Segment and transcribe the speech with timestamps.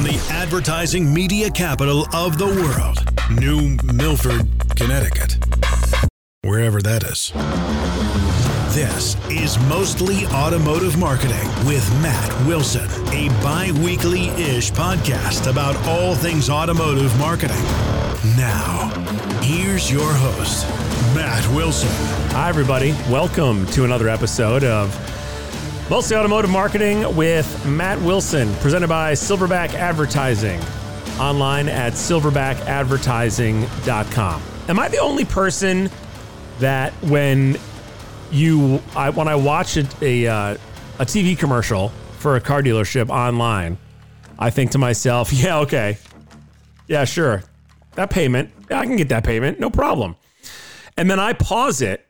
[0.00, 3.04] from the advertising media capital of the world,
[3.38, 5.36] New Milford, Connecticut.
[6.42, 7.32] Wherever that is.
[8.74, 16.14] This is Mostly Automotive Marketing with Matt Wilson, a bi weekly ish podcast about all
[16.14, 17.62] things automotive marketing.
[18.38, 18.88] Now,
[19.42, 20.66] here's your host,
[21.14, 21.90] Matt Wilson.
[22.30, 22.92] Hi, everybody.
[23.10, 24.94] Welcome to another episode of
[25.90, 30.60] Mostly Automotive Marketing with Matt Wilson, presented by Silverback Advertising,
[31.18, 34.42] online at silverbackadvertising.com.
[34.68, 35.90] Am I the only person
[36.60, 37.58] that when
[38.30, 40.56] you I, when I watch a a, uh,
[41.00, 41.88] a TV commercial
[42.20, 43.76] for a car dealership online,
[44.38, 45.98] I think to myself, yeah, okay,
[46.86, 47.42] yeah, sure,
[47.96, 50.14] that payment, I can get that payment, no problem.
[50.96, 52.06] And then I pause it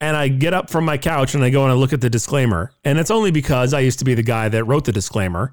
[0.00, 2.10] and I get up from my couch and I go and I look at the
[2.10, 2.72] disclaimer.
[2.84, 5.52] And it's only because I used to be the guy that wrote the disclaimer,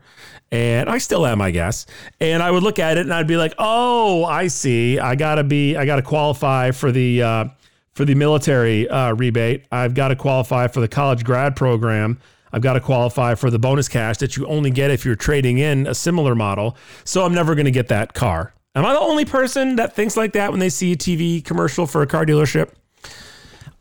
[0.52, 1.86] and I still am, I guess.
[2.20, 5.00] And I would look at it and I'd be like, "Oh, I see.
[5.00, 5.76] I gotta be.
[5.76, 7.46] I gotta qualify for the uh,
[7.94, 9.66] for the military uh, rebate.
[9.72, 12.20] I've got to qualify for the college grad program."
[12.54, 15.58] I've got to qualify for the bonus cash that you only get if you're trading
[15.58, 16.78] in a similar model.
[17.04, 18.54] So I'm never going to get that car.
[18.76, 21.86] Am I the only person that thinks like that when they see a TV commercial
[21.86, 22.70] for a car dealership?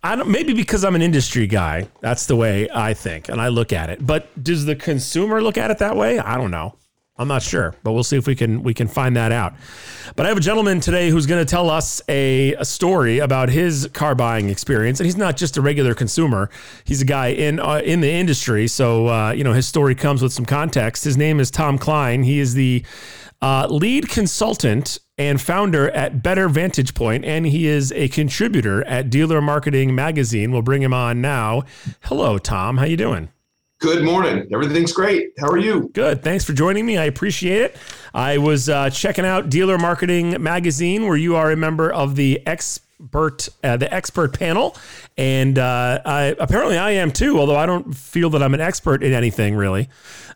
[0.05, 1.89] I don't maybe because I'm an industry guy.
[2.01, 4.07] That's the way I think and I look at it.
[4.07, 6.19] But does the consumer look at it that way?
[6.19, 6.77] I don't know.
[7.17, 9.55] I'm not sure, but we'll see if we can we can find that out.
[10.15, 13.49] But I have a gentleman today who's going to tell us a, a story about
[13.49, 16.51] his car buying experience, and he's not just a regular consumer.
[16.83, 20.23] He's a guy in uh, in the industry, so uh, you know his story comes
[20.23, 21.05] with some context.
[21.05, 22.25] His name is Tom Klein.
[22.25, 22.85] He is the
[23.45, 29.11] uh, lead consultant and founder at Better Vantage Point, and he is a contributor at
[29.11, 30.51] Dealer Marketing Magazine.
[30.51, 31.65] We'll bring him on now.
[32.05, 32.79] Hello, Tom.
[32.79, 33.29] How you doing?
[33.81, 34.49] Good morning.
[34.51, 35.33] Everything's great.
[35.39, 35.91] How are you?
[35.93, 36.23] Good.
[36.23, 36.97] Thanks for joining me.
[36.97, 37.77] I appreciate it.
[38.15, 42.41] I was uh, checking out Dealer Marketing Magazine, where you are a member of the
[43.01, 44.77] expert uh, the expert panel,
[45.17, 47.39] and uh, I, apparently I am too.
[47.39, 49.89] Although I don't feel that I'm an expert in anything really.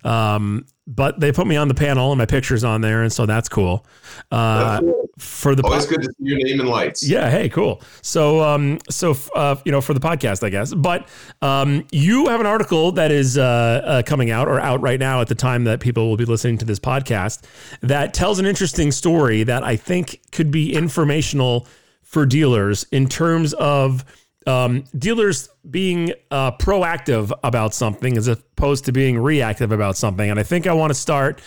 [0.05, 3.27] Um, but they put me on the panel and my picture's on there, and so
[3.27, 3.85] that's cool.
[4.33, 5.09] Uh, cool.
[5.19, 7.07] For the always po- good to see your name and lights.
[7.07, 7.29] Yeah.
[7.29, 7.83] Hey, cool.
[8.01, 10.73] So, um, so uh, you know, for the podcast, I guess.
[10.73, 11.09] But
[11.43, 15.21] um, you have an article that is uh, uh, coming out or out right now
[15.21, 17.45] at the time that people will be listening to this podcast
[17.83, 21.67] that tells an interesting story that I think could be informational
[22.09, 24.03] for dealers in terms of
[24.47, 30.31] um, dealers being uh, proactive about something as opposed to being reactive about something.
[30.31, 31.43] And I think I want to start.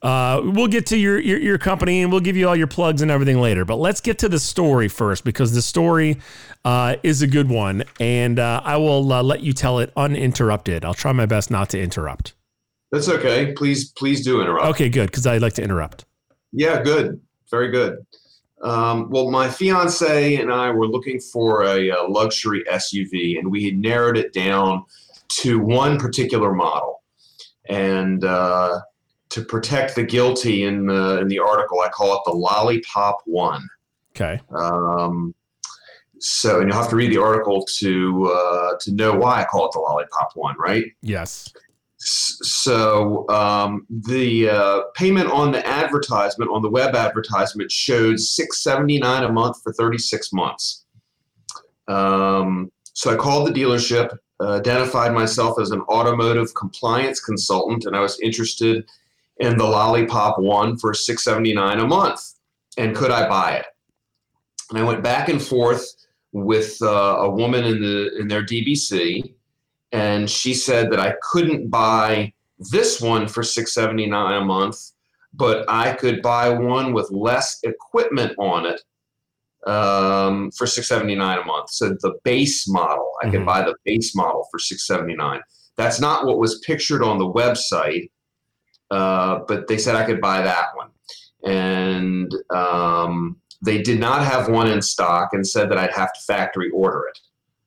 [0.00, 3.02] Uh, we'll get to your, your, your company and we'll give you all your plugs
[3.02, 3.66] and everything later.
[3.66, 6.18] But let's get to the story first because the story
[6.64, 10.84] uh, is a good one, and uh, I will uh, let you tell it uninterrupted.
[10.84, 12.32] I'll try my best not to interrupt.
[12.90, 13.52] That's okay.
[13.52, 14.66] Please, please do interrupt.
[14.68, 16.06] Okay, good because I like to interrupt.
[16.52, 17.20] Yeah, good.
[17.50, 17.98] Very good.
[18.62, 23.64] Um, well, my fiance and I were looking for a, a, luxury SUV, and we
[23.64, 24.84] had narrowed it down
[25.40, 27.02] to one particular model.
[27.68, 28.80] And uh,
[29.30, 33.68] to protect the guilty in the in the article, I call it the Lollipop One.
[34.14, 34.40] Okay.
[34.50, 35.34] Um,
[36.18, 39.66] so, and you'll have to read the article to uh, to know why I call
[39.66, 40.86] it the Lollipop One, right?
[41.02, 41.52] Yes.
[42.08, 48.98] So um, the uh, payment on the advertisement on the web advertisement showed six seventy
[48.98, 50.84] nine a month for thirty six months.
[51.88, 57.96] Um, so I called the dealership, uh, identified myself as an automotive compliance consultant, and
[57.96, 58.88] I was interested
[59.38, 62.20] in the Lollipop one for six seventy nine a month,
[62.78, 63.66] and could I buy it?
[64.70, 65.84] And I went back and forth
[66.30, 69.34] with uh, a woman in the in their DBC
[69.92, 74.78] and she said that I couldn't buy this one for 679 a month,
[75.34, 78.80] but I could buy one with less equipment on it
[79.66, 81.70] um, for 679 a month.
[81.70, 83.36] So the base model, I mm-hmm.
[83.36, 85.40] could buy the base model for 679.
[85.76, 88.10] That's not what was pictured on the website,
[88.90, 90.90] uh, but they said I could buy that one.
[91.44, 96.20] And um, they did not have one in stock and said that I'd have to
[96.26, 97.18] factory order it.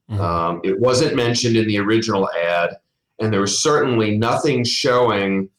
[0.09, 0.21] Mm-hmm.
[0.21, 2.77] Um, it wasn't mentioned in the original ad,
[3.19, 5.49] and there was certainly nothing showing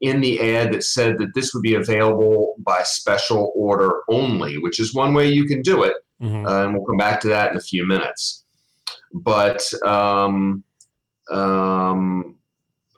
[0.00, 4.78] in the ad that said that this would be available by special order only, which
[4.78, 5.94] is one way you can do it.
[6.22, 6.46] Mm-hmm.
[6.46, 8.44] Uh, and we'll come back to that in a few minutes.
[9.12, 10.62] But um,
[11.30, 12.36] um,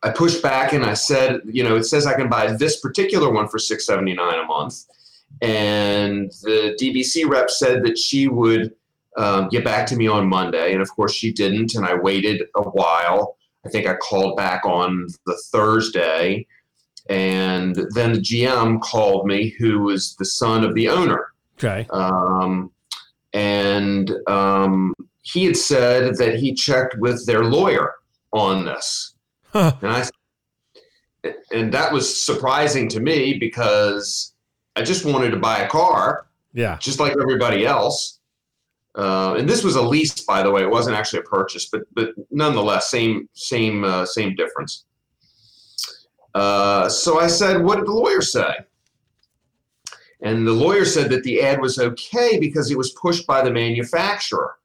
[0.03, 3.31] I pushed back and I said, you know, it says I can buy this particular
[3.31, 4.85] one for six seventy nine a month,
[5.43, 8.75] and the DBC rep said that she would
[9.17, 10.73] um, get back to me on Monday.
[10.73, 11.75] And of course, she didn't.
[11.75, 13.37] And I waited a while.
[13.67, 16.47] I think I called back on the Thursday.
[17.09, 21.33] and then the GM called me, who was the son of the owner.
[21.59, 21.87] Okay.
[21.91, 22.71] Um,
[23.33, 27.95] and um, he had said that he checked with their lawyer
[28.33, 29.15] on this.
[29.53, 29.73] Huh.
[29.83, 30.09] And I
[31.53, 34.33] and that was surprising to me because
[34.77, 36.79] I just wanted to buy a car, Yeah.
[36.79, 38.20] just like everybody else.
[38.97, 40.63] Uh, and this was a lease, by the way.
[40.63, 44.85] It wasn't actually a purchase, but but nonetheless, same same uh, same difference.
[46.35, 48.53] Uh, so I said, "What did the lawyer say?"
[50.23, 53.51] And the lawyer said that the ad was okay because it was pushed by the
[53.51, 54.57] manufacturer,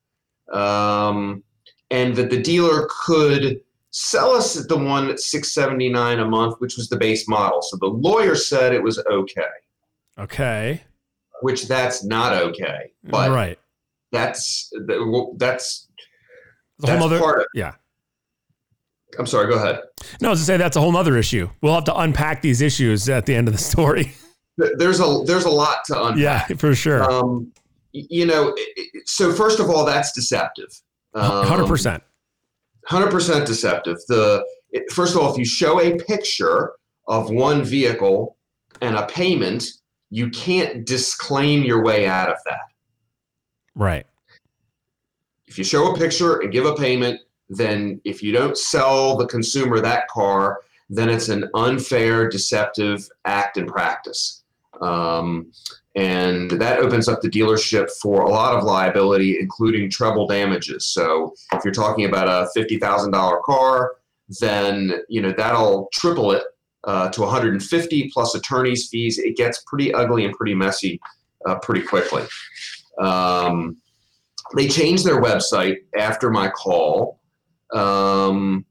[0.52, 1.44] um,
[1.92, 3.62] and that the dealer could
[3.92, 7.62] sell us the one at six seventy nine a month, which was the base model.
[7.62, 9.44] So the lawyer said it was okay,
[10.18, 10.82] Okay.
[11.42, 12.92] which that's not okay.
[13.04, 13.60] But right.
[14.16, 14.72] That's
[15.38, 15.88] that's
[16.80, 17.20] that's whole other.
[17.20, 17.46] part of.
[17.54, 17.74] Yeah.
[19.18, 19.48] I'm sorry.
[19.48, 19.82] Go ahead.
[20.22, 21.50] No, I was to say that's a whole other issue.
[21.62, 24.14] We'll have to unpack these issues at the end of the story.
[24.58, 26.50] There's a there's a lot to unpack.
[26.50, 27.04] yeah, for sure.
[27.04, 27.52] Um,
[27.92, 28.56] you know,
[29.06, 30.70] so first of all, that's deceptive.
[31.14, 32.02] Um, Hundred percent.
[32.86, 33.98] Hundred percent deceptive.
[34.08, 34.46] The
[34.94, 36.72] first of all, if you show a picture
[37.10, 38.38] of one vehicle
[38.80, 39.66] and a payment,
[40.10, 42.62] you can't disclaim your way out of that.
[43.76, 44.06] Right.
[45.48, 49.28] If you show a picture and give a payment, then if you don't sell the
[49.28, 54.44] consumer that car, then it's an unfair, deceptive act and practice.
[54.82, 55.52] Um,
[55.96, 60.88] and that opens up the dealership for a lot of liability, including treble damages.
[60.88, 63.96] So if you're talking about a fifty thousand dollar car,
[64.42, 66.44] then you know that'll triple it
[66.84, 69.18] uh, to 150 plus attorney's fees.
[69.18, 71.00] It gets pretty ugly and pretty messy
[71.46, 72.24] uh, pretty quickly.
[73.02, 73.78] Um,
[74.56, 77.20] they changed their website after my call.
[77.74, 78.66] Um,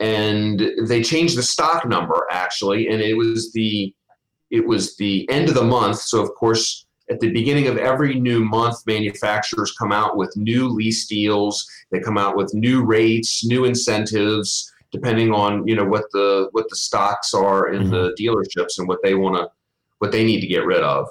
[0.00, 3.94] and they changed the stock number actually and it was the
[4.50, 5.98] it was the end of the month.
[5.98, 10.68] So of course at the beginning of every new month manufacturers come out with new
[10.68, 11.68] lease deals.
[11.92, 16.68] They come out with new rates new incentives depending on you know what the what
[16.70, 19.48] the stocks are in the dealerships and what they want to
[19.98, 21.08] what they need to get rid of.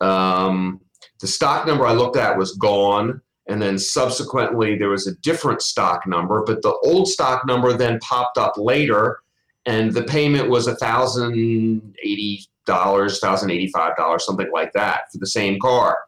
[0.00, 0.80] Um,
[1.20, 5.62] the stock number i looked at was gone and then subsequently there was a different
[5.62, 9.20] stock number but the old stock number then popped up later
[9.66, 15.10] and the payment was a thousand eighty dollars thousand eighty five dollars something like that
[15.12, 15.98] for the same car.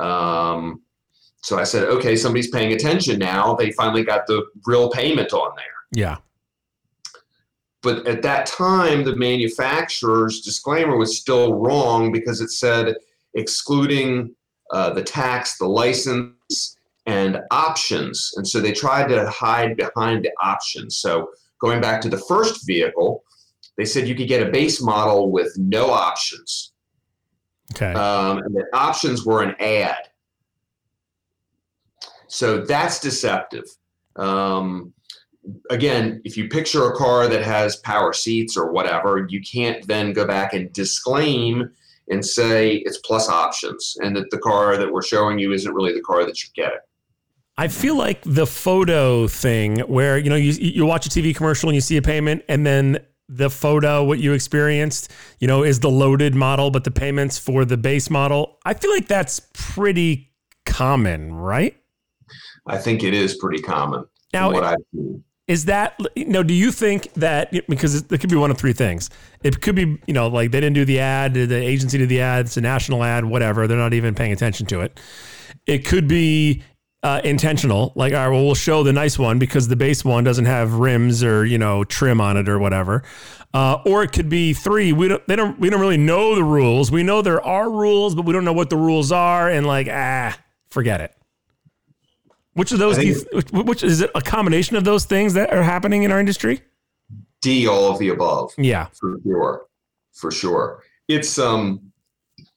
[0.00, 0.82] Um,
[1.42, 3.54] so i said okay somebody's paying attention now.
[3.54, 5.66] They finally got the real payment on there.
[5.92, 6.16] Yeah.
[7.82, 12.96] but at that time the manufacturer's disclaimer was still wrong because it said
[13.36, 14.34] excluding
[14.72, 20.32] uh, the tax the license and options and so they tried to hide behind the
[20.42, 21.28] options so
[21.60, 23.22] going back to the first vehicle
[23.76, 26.72] they said you could get a base model with no options
[27.74, 27.92] Okay.
[27.92, 30.08] um, and the options were an ad.
[32.28, 33.64] So that's deceptive.
[34.16, 34.92] Um,
[35.70, 40.12] again, if you picture a car that has power seats or whatever, you can't then
[40.12, 41.70] go back and disclaim
[42.08, 45.92] and say it's plus options and that the car that we're showing you isn't really
[45.92, 46.80] the car that you're getting.
[47.58, 51.68] I feel like the photo thing where you know you you watch a TV commercial
[51.68, 52.98] and you see a payment and then
[53.28, 55.10] the photo what you experienced
[55.40, 58.58] you know is the loaded model but the payments for the base model.
[58.64, 60.32] I feel like that's pretty
[60.66, 61.76] common, right?
[62.66, 64.04] I think it is pretty common.
[64.32, 65.24] Now, what I've seen.
[65.48, 69.10] Is that no do you think that because it could be one of three things.
[69.42, 72.20] It could be you know like they didn't do the ad the agency did the
[72.20, 74.98] ad it's a national ad whatever they're not even paying attention to it.
[75.66, 76.62] It could be
[77.02, 80.24] uh, intentional like all right well we'll show the nice one because the base one
[80.24, 83.04] doesn't have rims or you know trim on it or whatever.
[83.54, 86.42] Uh, or it could be three we don't they don't we don't really know the
[86.42, 86.90] rules.
[86.90, 89.86] We know there are rules but we don't know what the rules are and like
[89.88, 90.36] ah
[90.70, 91.14] forget it
[92.56, 95.62] which of those you, which, which is it a combination of those things that are
[95.62, 96.62] happening in our industry?
[97.42, 98.52] D, all of the above.
[98.58, 98.86] Yeah.
[98.98, 99.66] for sure
[100.14, 101.92] for sure it's um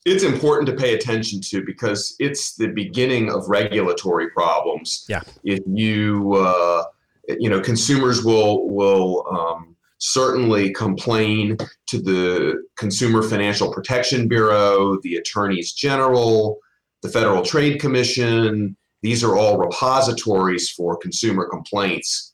[0.06, 5.22] it's important to pay attention to because it's the beginning of regulatory problems Yeah.
[5.44, 6.84] if you uh
[7.28, 15.16] you know consumers will will um, certainly complain to the consumer financial protection bureau the
[15.16, 16.58] attorneys general
[17.04, 22.34] the federal trade commission these are all repositories for consumer complaints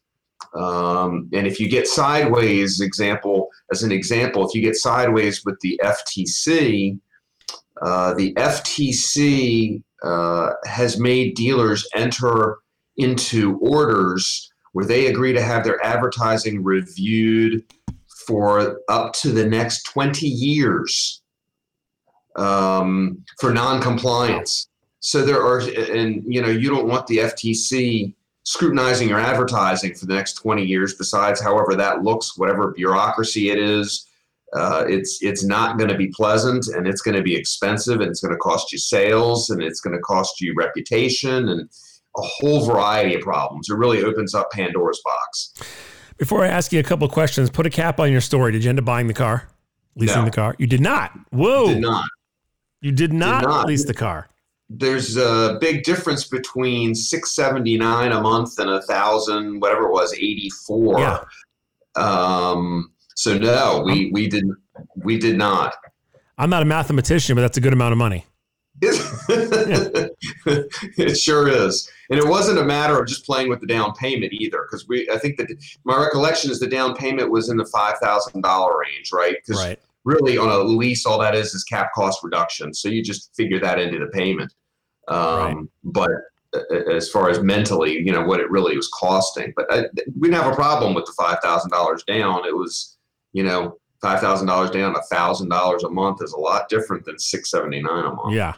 [0.55, 5.59] um, and if you get sideways, example as an example, if you get sideways with
[5.61, 6.99] the FTC,
[7.81, 12.59] uh, the FTC uh, has made dealers enter
[12.97, 17.63] into orders where they agree to have their advertising reviewed
[18.27, 21.21] for up to the next 20 years
[22.37, 24.69] um, for non-compliance.
[25.05, 30.05] So there are, and you know, you don't want the FTC scrutinizing your advertising for
[30.05, 30.93] the next 20 years.
[30.95, 34.07] Besides, however that looks, whatever bureaucracy it is,
[34.53, 38.09] uh, it's it's not going to be pleasant, and it's going to be expensive, and
[38.09, 41.61] it's going to cost you sales, and it's going to cost you reputation, and
[42.17, 43.69] a whole variety of problems.
[43.69, 45.53] It really opens up Pandora's box.
[46.17, 48.53] Before I ask you a couple questions, put a cap on your story.
[48.53, 49.49] Did you end up buying the car,
[49.97, 50.25] leasing No.
[50.25, 50.55] the car?
[50.57, 51.11] You did not.
[51.31, 52.05] Whoa, Did not.
[52.79, 53.67] you did not, not.
[53.67, 54.29] lease the car.
[54.69, 60.99] There's a big difference between 679 a month and a thousand whatever it was 84
[60.99, 61.19] Yeah.
[61.95, 64.55] um so no we we didn't
[64.95, 65.75] we did not
[66.37, 68.25] I'm not a mathematician, but that's a good amount of money.
[68.81, 70.11] it
[71.17, 74.67] sure is and it wasn't a matter of just playing with the down payment either
[74.69, 75.47] because we i think that
[75.85, 79.79] my recollection is the down payment was in the $5000 range right because Right.
[80.05, 83.59] Really on a lease all that is is cap cost reduction so you just figure
[83.59, 84.53] that into the payment
[85.07, 85.57] um, Right.
[85.83, 86.11] but
[86.55, 89.83] uh, as far as mentally you know what it really was costing but I,
[90.19, 92.97] we didn't have a problem with the $5000 down it was
[93.33, 98.33] you know $5000 down $1000 a month is a lot different than 679 a month
[98.33, 98.53] Yeah.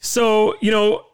[0.00, 1.04] So, you know,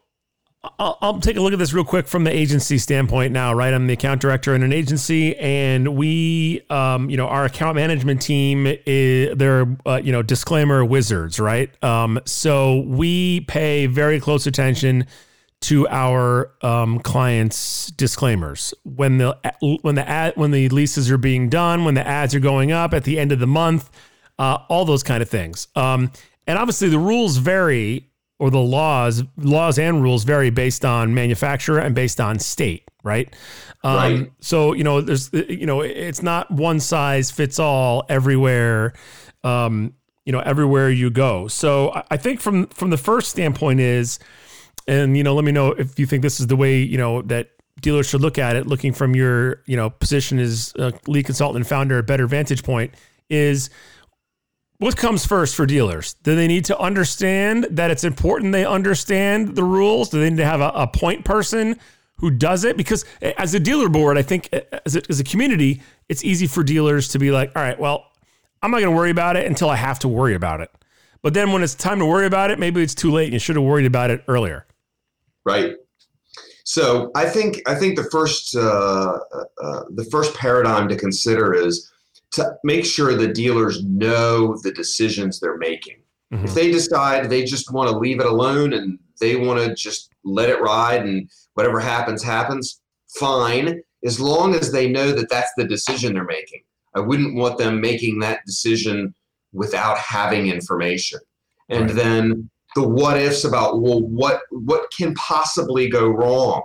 [0.79, 3.73] I'll, I'll take a look at this real quick from the agency standpoint now, right?
[3.73, 8.23] I'm the account director in an agency, and we, um, you know, our account management
[8.23, 11.71] team is they're, uh, you know, disclaimer wizards, right?
[11.83, 15.07] Um, so we pay very close attention
[15.61, 19.37] to our um, clients' disclaimers when the
[19.83, 22.95] when the ad when the leases are being done, when the ads are going up
[22.95, 23.91] at the end of the month,
[24.39, 25.69] uh, all those kind of things.
[25.75, 26.13] Um,
[26.47, 28.08] and obviously, the rules vary,
[28.39, 33.35] or the laws laws and rules vary based on manufacturer and based on state, right?
[33.83, 34.33] Um, Right.
[34.41, 38.93] So you know, there's you know, it's not one size fits all everywhere.
[39.45, 41.49] Um, you know, everywhere you go.
[41.49, 44.19] So I- think from from the first standpoint is
[44.87, 47.23] and you know let me know if you think this is the way you know
[47.23, 51.25] that dealers should look at it looking from your you know position as a lead
[51.25, 52.93] consultant and founder at better vantage point
[53.31, 53.71] is
[54.79, 56.15] what comes first for dealers?
[56.23, 60.09] Do they need to understand that it's important they understand the rules?
[60.09, 61.77] Do they need to have a, a point person
[62.17, 62.77] who does it?
[62.77, 64.49] Because as a dealer board i think
[64.87, 68.07] as a, as a community it's easy for dealers to be like all right well
[68.63, 70.71] i'm not going to worry about it until i have to worry about it.
[71.21, 73.39] But then when it's time to worry about it maybe it's too late and you
[73.39, 74.67] should have worried about it earlier.
[75.45, 75.75] Right.
[76.65, 79.19] So i think i think the first uh,
[79.63, 81.91] uh, the first paradigm to consider is
[82.33, 85.97] to make sure the dealers know the decisions they're making
[86.33, 86.45] Mhm.
[86.45, 90.11] if they decide they just want to leave it alone and they want to just
[90.25, 92.81] let it ride and whatever happens happens
[93.19, 96.61] fine as long as they know that that's the decision they're making
[96.95, 99.15] i wouldn't want them making that decision
[99.55, 101.19] without having information
[101.71, 101.95] and Right.
[101.97, 106.65] then the what ifs about well what what can possibly go wrong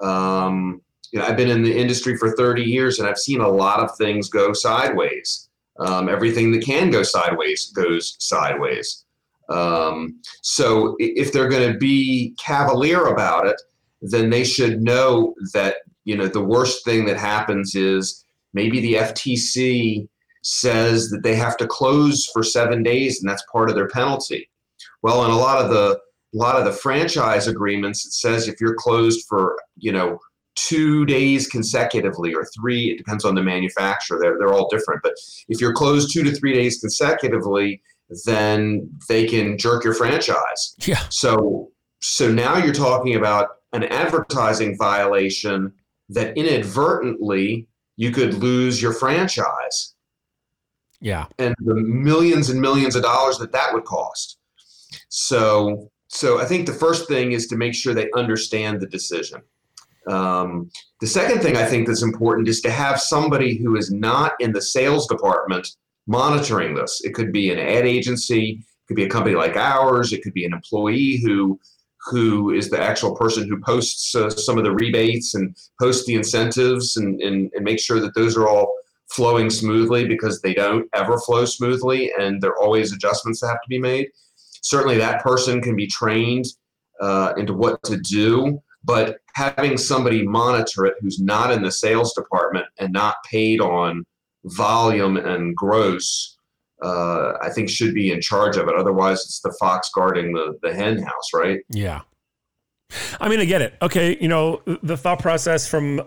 [0.00, 0.80] um,
[1.14, 3.80] you know i've been in the industry for 30 years and i've seen a lot
[3.80, 5.48] of things go sideways.
[5.80, 9.04] Um, everything that can go sideways goes sideways.
[9.48, 13.60] Um, so if they're going to be cavalier about it
[14.02, 18.94] then they should know that you know the worst thing that happens is maybe the
[18.94, 20.06] ftc
[20.42, 24.48] says that they have to close for seven days and that's part of their penalty.
[25.02, 25.98] Well in a lot of the
[26.34, 30.18] a lot of the franchise agreements it says if you're closed for you know
[30.54, 35.14] two days consecutively or three it depends on the manufacturer they're, they're all different but
[35.48, 37.82] if you're closed two to three days consecutively
[38.24, 41.70] then they can jerk your franchise yeah so
[42.00, 45.72] so now you're talking about an advertising violation
[46.08, 49.94] that inadvertently you could lose your franchise
[51.00, 54.38] yeah and the millions and millions of dollars that that would cost.
[55.08, 59.42] So, so I think the first thing is to make sure they understand the decision.
[60.08, 60.70] Um,
[61.00, 64.52] the second thing I think that's important is to have somebody who is not in
[64.52, 65.66] the sales department
[66.06, 67.00] monitoring this.
[67.04, 70.34] It could be an ad agency, it could be a company like ours, it could
[70.34, 71.58] be an employee who
[72.06, 76.14] who is the actual person who posts uh, some of the rebates and posts the
[76.14, 78.74] incentives and, and, and make sure that those are all
[79.10, 83.62] flowing smoothly because they don't ever flow smoothly and there are always adjustments that have
[83.62, 84.08] to be made.
[84.62, 86.44] Certainly, that person can be trained
[87.00, 92.12] uh, into what to do, but having somebody monitor it who's not in the sales
[92.14, 94.04] department and not paid on
[94.44, 96.36] volume and gross,
[96.82, 98.74] uh, I think should be in charge of it.
[98.76, 101.60] Otherwise, it's the fox guarding the, the hen house, right?
[101.70, 102.02] Yeah.
[103.20, 103.74] I mean, I get it.
[103.80, 104.18] Okay.
[104.20, 106.02] You know, the thought process from,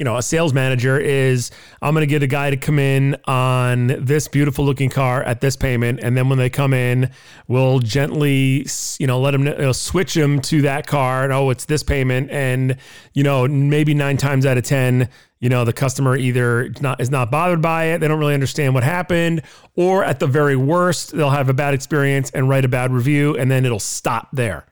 [0.00, 1.50] you know, a sales manager is
[1.82, 5.42] I'm going to get a guy to come in on this beautiful looking car at
[5.42, 7.10] this payment, and then when they come in,
[7.48, 8.66] we'll gently,
[8.98, 11.24] you know, let them you know, switch them to that car.
[11.24, 12.78] And oh, it's this payment, and
[13.12, 17.10] you know, maybe nine times out of ten, you know, the customer either not is
[17.10, 19.42] not bothered by it, they don't really understand what happened,
[19.76, 23.36] or at the very worst, they'll have a bad experience and write a bad review,
[23.36, 24.64] and then it'll stop there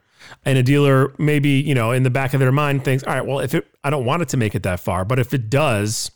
[0.45, 3.27] and a dealer maybe you know in the back of their mind thinks all right
[3.27, 5.51] well if it i don't want it to make it that far but if it
[5.51, 6.11] does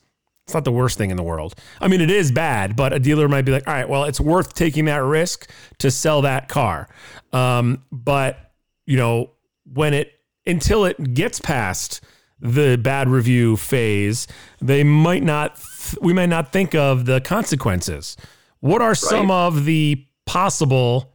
[0.45, 1.55] it's not the worst thing in the world.
[1.81, 4.21] I mean it is bad but a dealer might be like all right well it's
[4.21, 6.89] worth taking that risk to sell that car.
[7.33, 8.53] Um, but
[8.87, 9.31] you know
[9.73, 10.13] when it
[10.47, 12.01] until it gets past
[12.41, 14.27] the bad review phase
[14.61, 18.17] they might not th- we might not think of the consequences.
[18.61, 18.97] What are right.
[18.97, 21.12] some of the possible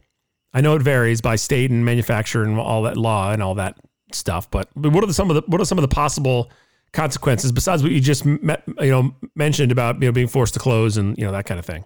[0.54, 3.76] I know it varies by state and manufacturer and all that law and all that
[4.12, 4.50] stuff.
[4.50, 6.50] But what are the, some of the what are some of the possible
[6.92, 10.60] consequences besides what you just met, you know mentioned about you know being forced to
[10.60, 11.84] close and you know that kind of thing?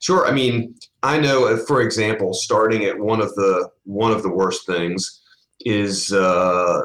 [0.00, 0.26] Sure.
[0.26, 4.30] I mean, I know, uh, for example, starting at one of the one of the
[4.30, 5.20] worst things
[5.60, 6.82] is uh,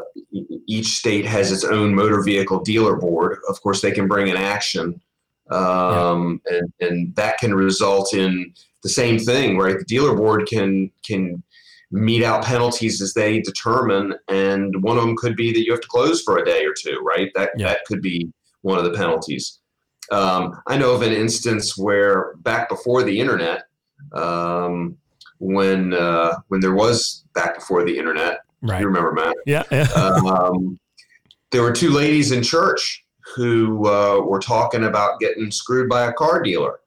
[0.68, 3.40] each state has its own motor vehicle dealer board.
[3.48, 5.02] Of course, they can bring an action,
[5.50, 6.58] um, yeah.
[6.58, 8.54] and and that can result in
[8.86, 9.80] the same thing, right?
[9.80, 11.42] The dealer board can can
[11.90, 15.82] mete out penalties as they determine, and one of them could be that you have
[15.82, 17.32] to close for a day or two, right?
[17.34, 17.70] That yeah.
[17.70, 19.60] that could be one of the penalties.
[20.12, 23.64] Um, I know of an instance where back before the internet,
[24.14, 24.98] um,
[25.40, 28.82] when uh, when there was back before the internet, right.
[28.82, 29.36] you remember Matt?
[29.48, 29.64] Yeah.
[29.72, 29.88] yeah.
[29.96, 30.80] um,
[31.50, 33.04] there were two ladies in church
[33.36, 36.82] who uh, were talking about getting screwed by a car dealer.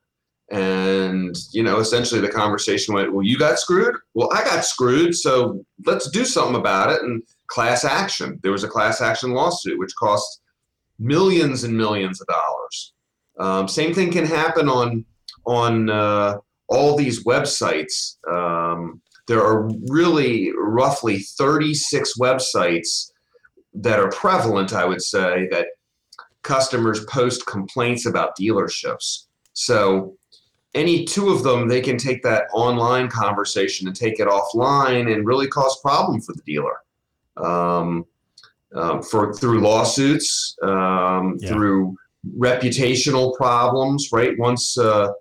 [0.51, 3.95] And, you know, essentially the conversation went, well, you got screwed?
[4.15, 5.15] Well, I got screwed.
[5.15, 7.03] So let's do something about it.
[7.03, 8.39] And class action.
[8.43, 10.41] There was a class action lawsuit, which cost
[10.99, 12.93] millions and millions of dollars.
[13.39, 15.05] Um, same thing can happen on,
[15.47, 16.39] on uh,
[16.69, 18.17] all these websites.
[18.31, 23.11] Um, there are really roughly 36 websites
[23.75, 25.67] that are prevalent, I would say, that
[26.43, 29.27] customers post complaints about dealerships.
[29.53, 30.17] So
[30.75, 35.27] any two of them, they can take that online conversation and take it offline and
[35.27, 36.83] really cause problem for the dealer.
[37.37, 38.05] Um,
[38.75, 41.49] um, for through lawsuits, um, yeah.
[41.49, 41.97] through
[42.37, 44.39] reputational problems, right?
[44.39, 45.13] Once uh,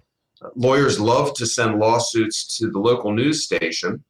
[0.55, 4.03] lawyers love to send lawsuits to the local news station,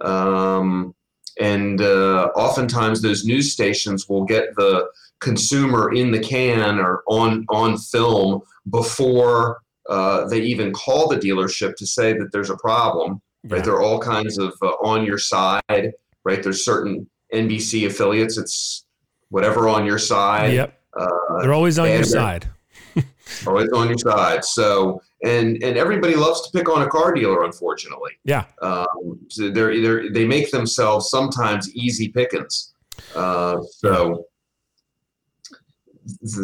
[0.00, 0.94] um,
[1.40, 7.44] and uh, oftentimes those news stations will get the consumer in the can or on
[7.48, 13.20] on film before uh, they even call the dealership to say that there's a problem.
[13.46, 15.92] Right, there are all kinds of uh, on your side.
[16.24, 18.38] Right, there's certain NBC affiliates.
[18.38, 18.86] It's
[19.28, 20.54] whatever on your side.
[20.54, 22.48] Yep, uh, they're always on your side.
[23.46, 24.44] always on your side.
[24.44, 28.12] So and and everybody loves to pick on a car dealer, unfortunately.
[28.24, 32.74] Yeah, um, so they're either they make themselves sometimes easy pickings.
[33.14, 34.26] Uh, so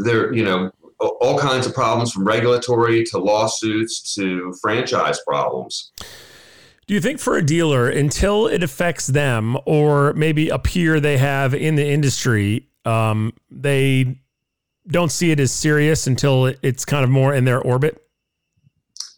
[0.05, 5.93] they're you know all kinds of problems from regulatory to lawsuits to franchise problems.
[6.87, 11.19] Do you think for a dealer, until it affects them or maybe a peer they
[11.19, 14.19] have in the industry, um, they
[14.89, 18.05] don't see it as serious until it's kind of more in their orbit?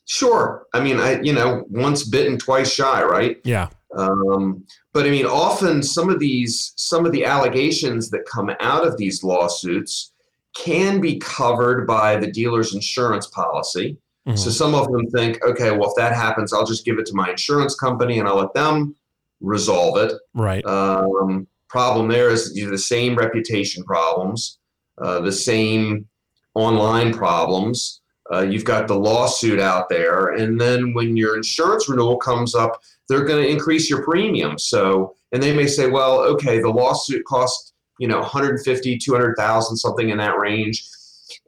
[0.05, 0.67] Sure.
[0.75, 3.39] I mean, I you know, once bitten, twice shy, right?
[3.45, 3.69] Yeah.
[3.97, 8.87] Um, but I mean, often some of these, some of the allegations that come out
[8.87, 10.12] of these lawsuits
[10.55, 13.97] can be covered by the dealer's insurance policy.
[14.27, 14.37] Mm-hmm.
[14.37, 17.15] So some of them think, okay, well, if that happens, I'll just give it to
[17.15, 18.95] my insurance company and I'll let them
[19.41, 20.13] resolve it.
[20.35, 20.65] Right.
[20.65, 24.59] Um, problem there is the same reputation problems,
[24.99, 26.07] uh, the same
[26.55, 28.01] online problems.
[28.33, 32.81] Uh, you've got the lawsuit out there, and then when your insurance renewal comes up,
[33.09, 34.59] they're going to increase your premium.
[34.59, 37.72] So, and they may say, well, okay, the lawsuit cost
[38.03, 40.85] you know 150 200,000 something in that range.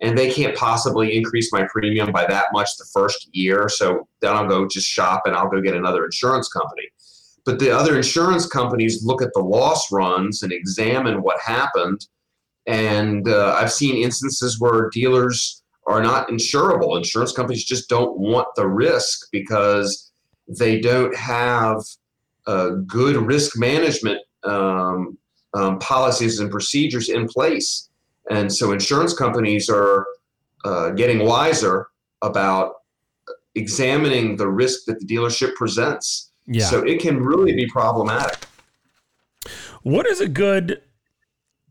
[0.00, 3.68] And they can't possibly increase my premium by that much the first year.
[3.68, 6.84] So then I'll go just shop and I'll go get another insurance company.
[7.44, 12.06] But the other insurance companies look at the loss runs and examine what happened.
[12.66, 16.96] And uh, I've seen instances where dealers are not insurable.
[16.96, 20.12] Insurance companies just don't want the risk because
[20.46, 21.82] they don't have
[22.46, 25.18] a good risk management um,
[25.54, 27.88] um, policies and procedures in place.
[28.30, 30.06] And so insurance companies are
[30.64, 31.88] uh, getting wiser
[32.22, 32.74] about
[33.54, 36.30] examining the risk that the dealership presents.
[36.46, 36.66] Yeah.
[36.66, 38.46] So it can really be problematic.
[39.82, 40.80] What is a good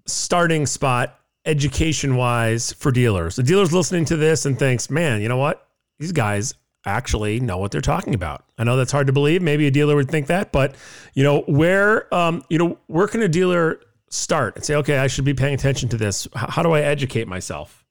[0.05, 3.35] starting spot education wise for dealers?
[3.35, 5.67] The dealer's listening to this and thinks, man, you know what?
[5.99, 6.53] These guys
[6.85, 8.45] actually know what they're talking about.
[8.57, 9.41] I know that's hard to believe.
[9.41, 10.75] Maybe a dealer would think that, but
[11.13, 15.07] you know, where, um, you know, where can a dealer start and say, okay, I
[15.07, 16.27] should be paying attention to this?
[16.35, 17.83] How do I educate myself?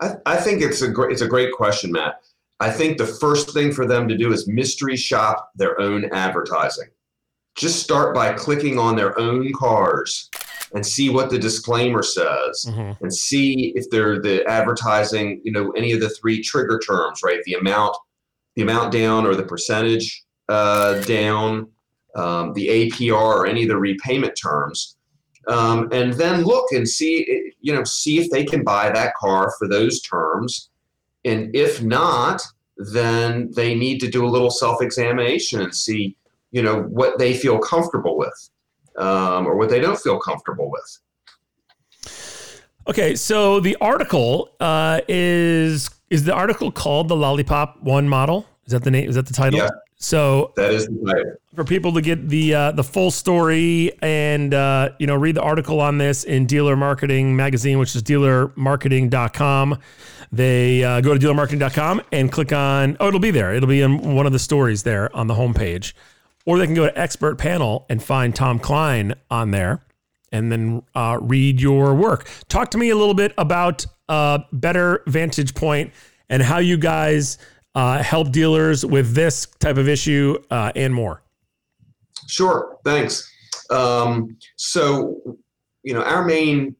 [0.00, 2.20] I, I think it's a great, it's a great question, Matt.
[2.60, 6.88] I think the first thing for them to do is mystery shop their own advertising.
[7.56, 10.30] Just start by clicking on their own cars
[10.74, 13.02] and see what the disclaimer says mm-hmm.
[13.02, 17.42] and see if they're the advertising, you know, any of the three trigger terms, right?
[17.44, 17.96] The amount,
[18.56, 21.68] the amount down or the percentage uh, down,
[22.14, 24.96] um, the APR or any of the repayment terms.
[25.48, 29.52] Um, and then look and see, you know, see if they can buy that car
[29.58, 30.70] for those terms.
[31.24, 32.42] And if not,
[32.76, 36.16] then they need to do a little self-examination and see,
[36.52, 38.50] you know, what they feel comfortable with
[38.98, 40.98] um, or what they don't feel comfortable with.
[42.88, 48.46] Okay, so the article uh, is is the article called the Lollipop One model?
[48.66, 49.08] Is that the name?
[49.08, 49.58] Is that the title?
[49.58, 49.70] Yeah.
[49.96, 51.32] So that is the title.
[51.54, 55.42] For people to get the uh, the full story and uh, you know read the
[55.42, 59.78] article on this in Dealer Marketing Magazine, which is dealermarketing.com.
[60.30, 62.96] They uh, go to dealermarketing.com and click on.
[63.00, 63.54] Oh, it'll be there.
[63.54, 65.92] It'll be in one of the stories there on the homepage
[66.44, 69.84] or they can go to expert panel and find Tom Klein on there
[70.32, 72.28] and then uh, read your work.
[72.48, 75.92] Talk to me a little bit about uh, Better Vantage Point
[76.28, 77.38] and how you guys
[77.74, 81.22] uh, help dealers with this type of issue uh, and more.
[82.28, 83.30] Sure, thanks.
[83.70, 85.38] Um, so,
[85.82, 86.76] you know, our main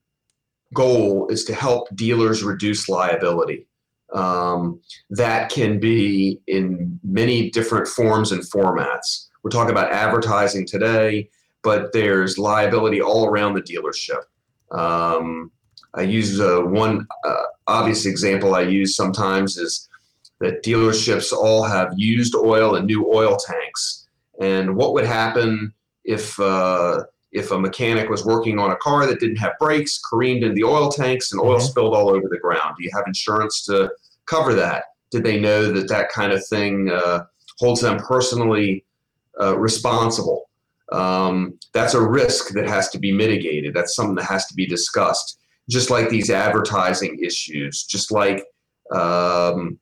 [0.74, 3.66] goal is to help dealers reduce liability.
[4.14, 9.28] Um, that can be in many different forms and formats.
[9.42, 11.30] We're talking about advertising today,
[11.62, 14.22] but there's liability all around the dealership.
[14.70, 15.50] Um,
[15.94, 19.88] I use uh, one uh, obvious example I use sometimes is
[20.40, 24.08] that dealerships all have used oil and new oil tanks.
[24.40, 25.72] And what would happen
[26.04, 30.42] if uh, if a mechanic was working on a car that didn't have brakes, careened
[30.42, 31.66] in the oil tanks, and oil mm-hmm.
[31.66, 32.74] spilled all over the ground?
[32.76, 33.90] Do you have insurance to
[34.26, 34.84] cover that?
[35.10, 37.24] Did they know that that kind of thing uh,
[37.58, 38.84] holds them personally
[39.40, 40.50] uh, responsible.
[40.92, 43.74] Um, that's a risk that has to be mitigated.
[43.74, 45.38] That's something that has to be discussed.
[45.68, 48.44] Just like these advertising issues, just like
[48.94, 49.78] um,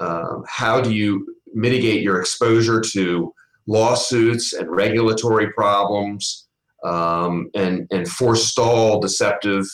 [0.00, 3.32] uh, how do you mitigate your exposure to
[3.66, 6.48] lawsuits and regulatory problems
[6.84, 9.64] um, and, and forestall deceptive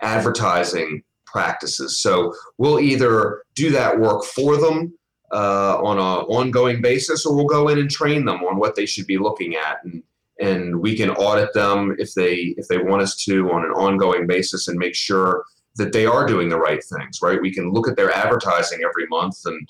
[0.00, 2.00] advertising practices.
[2.00, 4.96] So we'll either do that work for them
[5.32, 8.86] uh, on an ongoing basis, or we'll go in and train them on what they
[8.86, 10.02] should be looking at, and
[10.40, 14.26] and we can audit them if they if they want us to on an ongoing
[14.26, 15.44] basis and make sure
[15.76, 17.20] that they are doing the right things.
[17.22, 17.40] Right?
[17.40, 19.68] We can look at their advertising every month and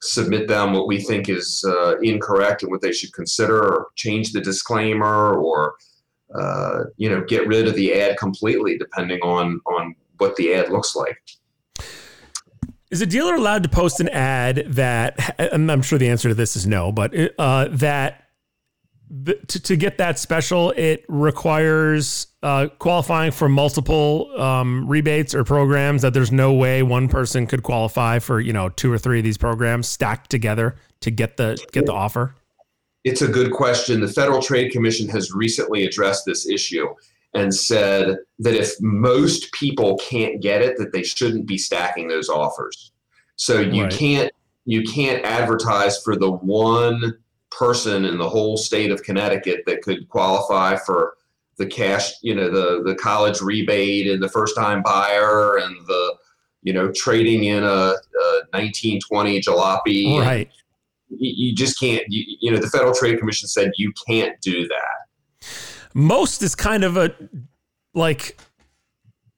[0.00, 4.32] submit them what we think is uh, incorrect and what they should consider, or change
[4.32, 5.74] the disclaimer, or
[6.34, 10.70] uh, you know get rid of the ad completely, depending on on what the ad
[10.70, 11.18] looks like.
[12.90, 16.56] Is a dealer allowed to post an ad that, I'm sure the answer to this
[16.56, 18.21] is no, but uh, that
[19.24, 26.02] to, to get that special, it requires uh, qualifying for multiple um, rebates or programs
[26.02, 29.24] that there's no way one person could qualify for, you know, two or three of
[29.24, 32.34] these programs stacked together to get the get the offer?
[33.04, 34.00] It's a good question.
[34.00, 36.88] The Federal Trade Commission has recently addressed this issue
[37.34, 42.28] and said that if most people can't get it, that they shouldn't be stacking those
[42.28, 42.92] offers.
[43.36, 43.92] So you right.
[43.92, 44.32] can't
[44.64, 47.18] you can't advertise for the one
[47.62, 51.14] person in the whole state of Connecticut that could qualify for
[51.58, 56.16] the cash, you know, the the college rebate and the first time buyer and the
[56.62, 60.20] you know trading in a, a 1920 jalopy.
[60.20, 60.50] Right.
[61.08, 62.04] You, you just can't.
[62.08, 65.02] You, you know, the Federal Trade Commission said you can't do that
[65.94, 67.14] most is kind of a
[67.94, 68.38] like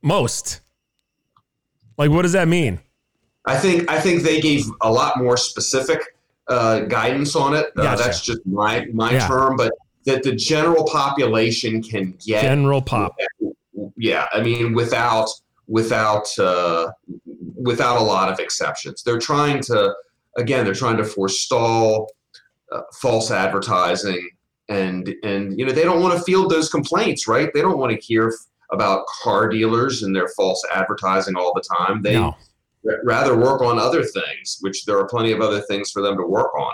[0.03, 0.61] most.
[1.97, 2.81] Like, what does that mean?
[3.47, 6.01] I think I think they gave a lot more specific
[6.49, 7.67] uh, guidance on it.
[7.77, 8.03] Uh, gotcha.
[8.03, 9.27] That's just my my yeah.
[9.27, 9.73] term, but
[10.05, 13.17] that the general population can get general pop.
[13.97, 15.29] Yeah, I mean, without
[15.67, 16.91] without uh,
[17.57, 19.95] without a lot of exceptions, they're trying to
[20.37, 22.13] again they're trying to forestall
[22.73, 24.29] uh, false advertising
[24.69, 27.93] and and you know they don't want to field those complaints right they don't want
[27.93, 28.33] to hear
[28.73, 32.35] about car dealers and their false advertising all the time they no.
[33.05, 36.27] Rather work on other things which there are plenty of other things for them to
[36.27, 36.73] work on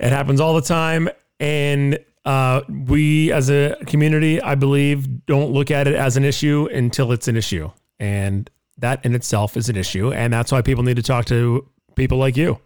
[0.00, 1.08] it happens all the time
[1.40, 6.68] and Uh, we as a community, I believe, don't look at it as an issue
[6.70, 7.70] until it's an issue.
[7.98, 10.12] And that in itself is an issue.
[10.12, 12.58] And that's why people need to talk to people like you.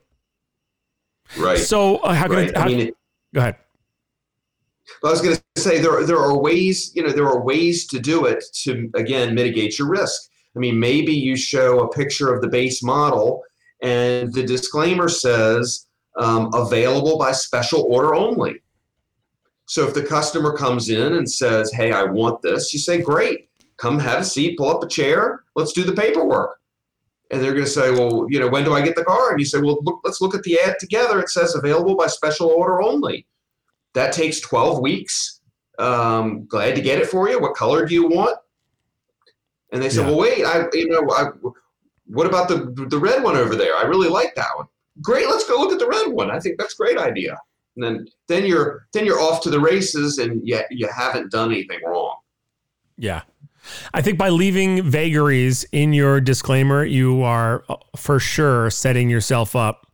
[1.38, 1.58] Right.
[1.58, 2.56] So, uh, how can right.
[2.56, 2.92] I, how, I mean,
[3.32, 3.56] go ahead.
[5.04, 8.00] I was going to say there there are ways you know there are ways to
[8.00, 10.28] do it to again mitigate your risk.
[10.54, 13.42] I mean, maybe you show a picture of the base model,
[13.82, 15.86] and the disclaimer says
[16.18, 18.62] um, available by special order only.
[19.66, 23.48] So if the customer comes in and says, "Hey, I want this," you say, "Great,
[23.78, 26.58] come have a seat, pull up a chair, let's do the paperwork."
[27.30, 29.40] And they're going to say, "Well, you know, when do I get the car?" And
[29.40, 31.20] you say, "Well, look, let's look at the ad together.
[31.20, 33.26] It says available by special order only."
[33.94, 35.40] That takes 12 weeks.
[35.78, 37.40] Um, glad to get it for you.
[37.40, 38.36] What color do you want?
[39.72, 40.08] And they said, Yeah.
[40.08, 41.30] well, wait, I, you know, I,
[42.06, 43.74] what about the the red one over there?
[43.74, 44.66] I really like that one.
[45.00, 46.30] Great, let's go look at the red one.
[46.30, 47.38] I think that's a great idea.
[47.76, 51.50] And then then you're then you're off to the races, and yet you haven't done
[51.50, 52.16] anything wrong.
[52.98, 53.22] Yeah.
[53.94, 59.54] I think by leaving vagaries in your disclaimer, you are uh, for sure setting yourself
[59.56, 59.86] up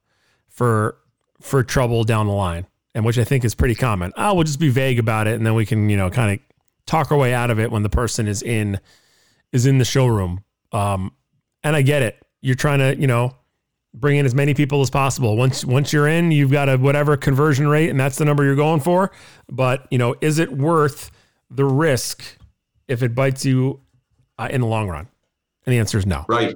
[0.48, 0.96] for
[1.40, 4.12] for trouble down the line, and which I think is pretty common.
[4.16, 6.56] Oh, we'll just be vague about it, and then we can you know kind of
[6.86, 8.80] talk our way out of it when the person is in
[9.52, 10.44] is in the showroom.
[10.72, 11.12] Um,
[11.64, 12.22] and I get it.
[12.40, 13.36] You're trying to you know
[13.94, 15.36] bring in as many people as possible.
[15.36, 18.56] Once once you're in, you've got a whatever conversion rate, and that's the number you're
[18.56, 19.10] going for.
[19.48, 21.10] But you know, is it worth
[21.50, 22.22] the risk
[22.86, 23.80] if it bites you
[24.38, 25.08] uh, in the long run?
[25.66, 26.24] And the answer is no.
[26.28, 26.54] Right,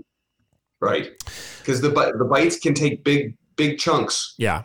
[0.80, 1.10] right.
[1.58, 4.34] Because the the bites can take big big chunks.
[4.38, 4.62] Yeah.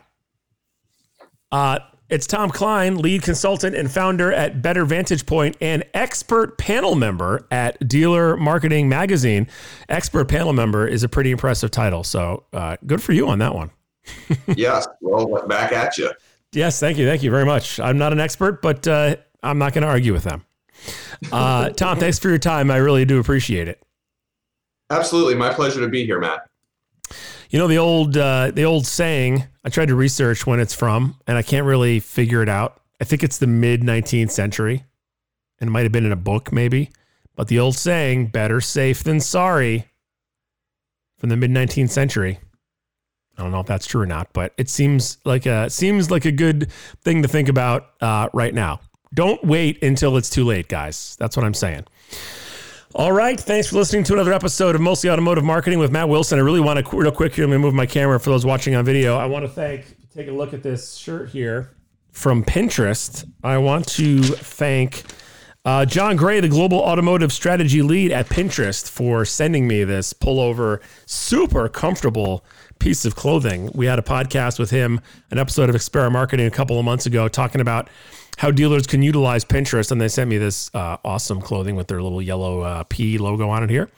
[1.50, 1.78] Uh,
[2.08, 7.46] it's Tom Klein, lead consultant and founder at Better Vantage Point and expert panel member
[7.50, 9.46] at Dealer Marketing Magazine.
[9.88, 12.04] Expert panel member is a pretty impressive title.
[12.04, 13.70] So uh, good for you on that one.
[14.56, 14.88] yes.
[15.00, 16.10] Well, back at you.
[16.52, 17.06] Yes, thank you.
[17.06, 17.78] Thank you very much.
[17.78, 20.44] I'm not an expert, but uh, I'm not going to argue with them.
[21.30, 22.70] Uh, Tom, thanks for your time.
[22.70, 23.82] I really do appreciate it.
[24.90, 26.48] Absolutely, my pleasure to be here, Matt.
[27.50, 29.44] You know the old uh, the old saying.
[29.64, 32.80] I tried to research when it's from, and I can't really figure it out.
[33.00, 34.84] I think it's the mid 19th century,
[35.60, 36.90] and it might have been in a book, maybe.
[37.36, 39.86] But the old saying, "Better safe than sorry,"
[41.16, 42.38] from the mid 19th century.
[43.38, 46.26] I don't know if that's true or not, but it seems like a seems like
[46.26, 46.70] a good
[47.02, 48.80] thing to think about uh, right now.
[49.14, 51.16] Don't wait until it's too late, guys.
[51.18, 51.86] That's what I'm saying.
[52.94, 53.38] All right.
[53.38, 56.38] Thanks for listening to another episode of Mostly Automotive Marketing with Matt Wilson.
[56.38, 58.74] I really want to, real quick here, let me move my camera for those watching
[58.74, 59.18] on video.
[59.18, 61.76] I want to thank, take a look at this shirt here
[62.12, 63.30] from Pinterest.
[63.44, 65.02] I want to thank
[65.66, 70.80] uh, John Gray, the global automotive strategy lead at Pinterest, for sending me this pullover,
[71.04, 72.42] super comfortable
[72.78, 73.70] piece of clothing.
[73.74, 77.06] We had a podcast with him, an episode of Expera Marketing a couple of months
[77.06, 77.88] ago, talking about
[78.38, 79.90] how dealers can utilize Pinterest.
[79.90, 83.48] And they sent me this uh, awesome clothing with their little yellow uh, P logo
[83.48, 83.90] on it here.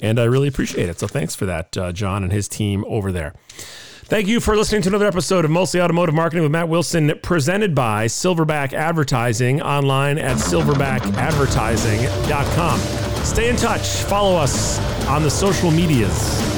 [0.00, 0.98] And I really appreciate it.
[0.98, 3.34] So thanks for that, uh, John and his team over there.
[4.08, 7.74] Thank you for listening to another episode of Mostly Automotive Marketing with Matt Wilson, presented
[7.74, 12.80] by Silverback Advertising online at silverbackadvertising.com.
[13.22, 13.86] Stay in touch.
[14.04, 16.57] Follow us on the social medias.